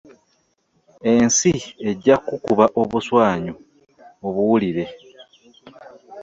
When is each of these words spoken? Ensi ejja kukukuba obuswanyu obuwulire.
Ensi 1.11 1.53
ejja 1.89 2.15
kukukuba 2.25 2.65
obuswanyu 2.81 3.53
obuwulire. 4.27 4.85